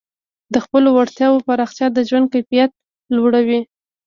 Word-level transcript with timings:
د 0.53 0.55
خپلو 0.65 0.89
وړتیاوو 0.97 1.45
پراختیا 1.47 1.87
د 1.93 1.97
ژوند 2.09 2.27
کیفیت 2.33 2.71
لوړوي. 3.15 3.59